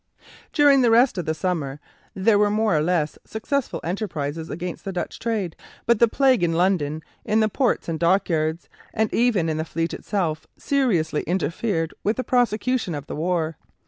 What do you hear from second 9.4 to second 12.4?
in the fleet itself, seriously interfered with the